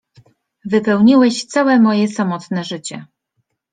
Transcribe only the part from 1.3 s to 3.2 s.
całe moje samotne życie!